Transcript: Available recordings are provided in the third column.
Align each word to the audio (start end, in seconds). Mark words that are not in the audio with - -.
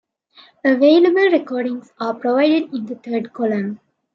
Available 0.65 1.29
recordings 1.29 1.93
are 1.99 2.15
provided 2.15 2.73
in 2.73 2.87
the 2.87 2.95
third 2.95 3.33
column. 3.33 3.79